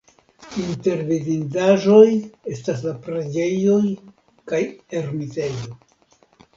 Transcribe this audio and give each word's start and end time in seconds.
Inter 0.61 1.03
vidindaĵoj 1.09 2.07
estas 2.55 2.83
la 2.89 2.97
preĝejoj 3.05 3.79
kaj 4.53 4.67
ermitejo. 5.03 5.81